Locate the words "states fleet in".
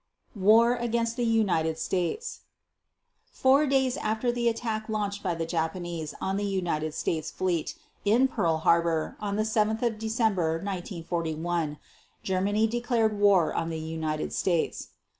6.95-8.27